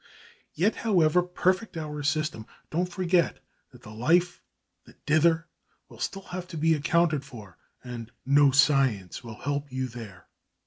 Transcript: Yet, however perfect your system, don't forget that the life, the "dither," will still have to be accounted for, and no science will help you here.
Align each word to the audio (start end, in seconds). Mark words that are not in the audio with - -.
Yet, 0.55 0.77
however 0.77 1.21
perfect 1.21 1.75
your 1.75 2.01
system, 2.01 2.47
don't 2.71 2.89
forget 2.91 3.37
that 3.69 3.83
the 3.83 3.91
life, 3.91 4.41
the 4.85 4.95
"dither," 5.05 5.47
will 5.89 5.99
still 5.99 6.23
have 6.33 6.47
to 6.47 6.57
be 6.57 6.73
accounted 6.73 7.23
for, 7.23 7.59
and 7.83 8.11
no 8.25 8.49
science 8.49 9.23
will 9.23 9.35
help 9.41 9.71
you 9.71 9.85
here. 9.85 10.25